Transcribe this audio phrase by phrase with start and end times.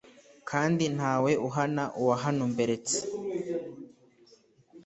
[0.49, 2.97] kandi ntawe uhana uwahanumberstse!